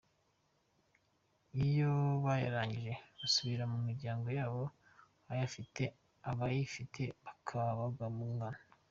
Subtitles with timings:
[1.65, 1.91] Iyo
[2.23, 4.61] bayarangije basubira mu miryango yabo
[5.29, 5.83] abayifite
[6.29, 8.59] abatayifite tukabagumana”.